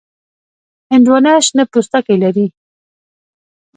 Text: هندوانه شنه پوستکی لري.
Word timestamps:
هندوانه 0.91 1.33
شنه 1.45 1.63
پوستکی 1.71 2.15
لري. 2.23 2.47